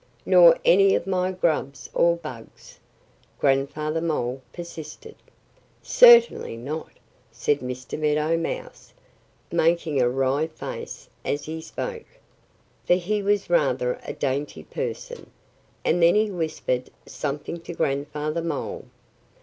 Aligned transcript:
"Nor 0.25 0.57
any 0.65 0.95
of 0.95 1.05
my 1.05 1.31
grubs 1.31 1.87
or 1.93 2.15
bugs?" 2.15 2.79
Grandfather 3.37 4.01
Mole 4.01 4.41
persisted. 4.51 5.15
"Certainly 5.83 6.57
not!" 6.57 6.89
said 7.31 7.59
Mr. 7.59 7.99
Meadow 7.99 8.35
Mouse, 8.35 8.93
making 9.51 10.01
a 10.01 10.09
wry 10.09 10.47
face 10.47 11.07
as 11.23 11.45
he 11.45 11.61
spoke 11.61 12.07
for 12.83 12.95
he 12.95 13.21
was 13.21 13.47
rather 13.47 13.99
a 14.03 14.13
dainty 14.13 14.63
person. 14.63 15.29
And 15.85 16.01
then 16.01 16.15
he 16.15 16.31
whispered 16.31 16.89
something 17.05 17.59
to 17.61 17.73
Grandfather 17.75 18.41
Mole. 18.41 18.85